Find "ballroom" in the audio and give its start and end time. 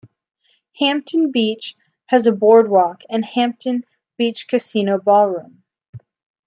4.97-5.61